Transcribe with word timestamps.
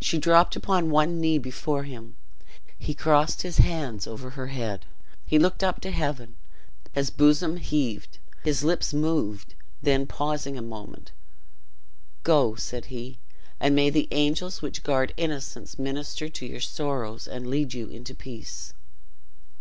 She 0.00 0.18
dropped 0.18 0.54
upon 0.54 0.90
one 0.90 1.20
knee 1.20 1.38
before 1.38 1.82
him. 1.82 2.14
He 2.78 2.94
crossed 2.94 3.42
his 3.42 3.56
hands 3.58 4.06
over 4.06 4.30
her 4.30 4.46
head 4.46 4.86
he 5.26 5.40
looked 5.40 5.64
up 5.64 5.80
to 5.80 5.90
heaven 5.90 6.36
his 6.92 7.10
bosom 7.10 7.56
heaved 7.56 8.20
his 8.44 8.62
lips 8.62 8.94
moved 8.94 9.56
then 9.82 10.06
pausing 10.06 10.56
a 10.56 10.62
moment 10.62 11.10
"Go," 12.22 12.54
said 12.54 12.84
he, 12.94 13.18
"and 13.58 13.74
may 13.74 13.90
the 13.90 14.06
angels 14.12 14.62
which 14.62 14.84
guard 14.84 15.12
innocence 15.16 15.80
minister 15.80 16.28
to 16.28 16.46
your 16.46 16.60
sorrows, 16.60 17.26
and 17.26 17.48
lead 17.48 17.74
you 17.74 17.88
into 17.88 18.14
peace!" 18.14 18.72